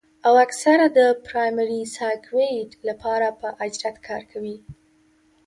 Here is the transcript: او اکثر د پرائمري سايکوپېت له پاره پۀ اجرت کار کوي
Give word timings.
او 0.27 0.33
اکثر 0.45 0.77
د 0.97 0.99
پرائمري 1.27 1.81
سايکوپېت 1.95 2.69
له 2.87 2.93
پاره 3.01 3.29
پۀ 3.39 3.47
اجرت 3.65 3.95
کار 4.07 4.23
کوي 4.31 4.57